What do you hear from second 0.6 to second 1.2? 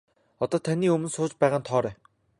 таны өмнө